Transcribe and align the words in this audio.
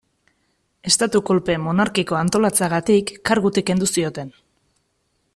Estatu-kolpe 0.91 1.57
monarkiko 1.65 2.17
antolatzeagatik 2.19 3.11
kargutik 3.31 3.67
kendu 3.71 3.91
zioten. 3.97 4.33